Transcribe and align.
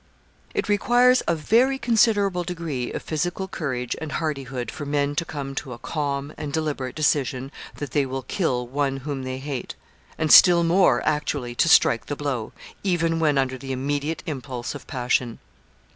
]It 0.55 0.67
requires 0.67 1.21
a 1.27 1.35
very 1.35 1.77
considerable 1.77 2.43
degree 2.43 2.91
of 2.91 3.03
physical 3.03 3.47
courage 3.47 3.95
and 4.01 4.13
hardihood 4.13 4.71
for 4.71 4.83
men 4.83 5.13
to 5.17 5.25
come 5.25 5.53
to 5.53 5.73
a 5.73 5.77
calm 5.77 6.33
and 6.39 6.51
deliberate 6.51 6.95
decision 6.95 7.51
that 7.75 7.91
they 7.91 8.07
will 8.07 8.23
kill 8.23 8.65
one 8.65 8.97
whom 9.05 9.21
they 9.21 9.37
hate, 9.37 9.75
and, 10.17 10.31
still 10.31 10.63
more, 10.63 11.03
actually 11.05 11.53
to 11.53 11.69
strike 11.69 12.07
the 12.07 12.15
blow, 12.15 12.51
even 12.81 13.19
when 13.19 13.37
under 13.37 13.59
the 13.59 13.71
immediate 13.71 14.23
impulse 14.25 14.73
of 14.73 14.87
passion. 14.87 15.37